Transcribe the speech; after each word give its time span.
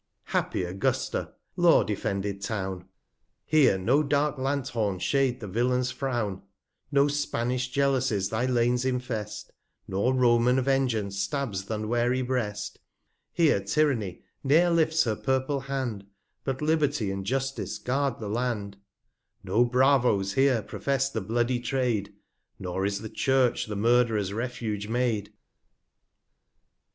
Happy 0.33 0.63
Augusta! 0.63 1.31
Law 1.55 1.83
defended 1.83 2.41
Town! 2.41 2.69
145 3.51 3.59
Here 3.59 3.77
no 3.77 4.01
dark 4.01 4.39
Lanthorns 4.39 5.03
shade 5.03 5.39
the 5.39 5.47
Villain's 5.47 5.91
Frown; 5.91 6.41
No 6.91 7.07
Spanish 7.07 7.69
Jealousies 7.69 8.29
thy 8.29 8.47
Lanes 8.47 8.83
infest, 8.83 9.53
Nor 9.87 10.15
Roman 10.15 10.59
Vengeance 10.59 11.19
stabs 11.19 11.65
th' 11.65 11.69
unwary 11.69 12.23
Breast; 12.23 12.79
Here 13.31 13.59
Tyranny 13.59 14.23
ne'er 14.43 14.71
lifts 14.71 15.03
her 15.03 15.15
purple 15.15 15.59
Hand, 15.59 16.07
But 16.43 16.63
Liberty 16.63 17.11
and 17.11 17.23
Justice 17.23 17.77
guard 17.77 18.17
the 18.17 18.27
Land; 18.27 18.77
150 19.43 19.43
No 19.47 19.65
Bravos 19.65 20.33
here 20.33 20.63
profess 20.63 21.11
the 21.11 21.21
bloody 21.21 21.59
Trade, 21.59 22.11
Nor 22.57 22.87
is 22.87 23.01
the 23.01 23.09
Church 23.09 23.67
the 23.67 23.75
Murd'rer's 23.75 24.33
Refuge 24.33 24.87
made. 24.87 25.31